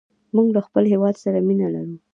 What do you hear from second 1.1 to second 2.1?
سره مینه لرو.